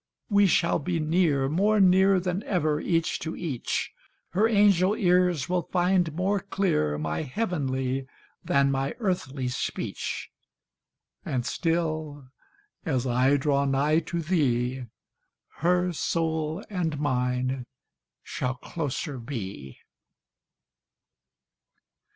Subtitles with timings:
[0.31, 3.91] We shall be near, More near than ever, each to each:
[4.29, 8.07] Her angel ears will find more clear My heavenly
[8.43, 10.31] than my earthly speech;
[11.23, 12.31] And still,
[12.83, 14.85] as I draw nigh to thee,
[15.57, 17.67] Her soul and mine
[18.23, 19.77] shall closer be.